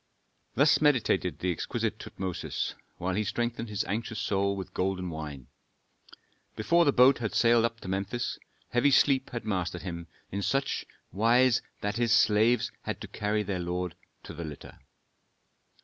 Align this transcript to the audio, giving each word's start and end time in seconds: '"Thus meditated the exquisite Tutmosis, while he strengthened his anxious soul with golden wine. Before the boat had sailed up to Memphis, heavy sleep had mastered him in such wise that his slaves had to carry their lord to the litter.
'"Thus 0.55 0.81
meditated 0.81 1.37
the 1.37 1.51
exquisite 1.51 1.99
Tutmosis, 1.99 2.73
while 2.97 3.13
he 3.13 3.23
strengthened 3.23 3.69
his 3.69 3.83
anxious 3.85 4.17
soul 4.17 4.55
with 4.55 4.73
golden 4.73 5.11
wine. 5.11 5.45
Before 6.55 6.85
the 6.85 6.91
boat 6.91 7.19
had 7.19 7.35
sailed 7.35 7.65
up 7.65 7.79
to 7.81 7.87
Memphis, 7.87 8.39
heavy 8.69 8.89
sleep 8.89 9.29
had 9.29 9.45
mastered 9.45 9.83
him 9.83 10.07
in 10.31 10.41
such 10.41 10.87
wise 11.11 11.61
that 11.81 11.97
his 11.97 12.11
slaves 12.11 12.71
had 12.81 12.99
to 13.01 13.07
carry 13.07 13.43
their 13.43 13.59
lord 13.59 13.93
to 14.23 14.33
the 14.33 14.43
litter. 14.43 14.79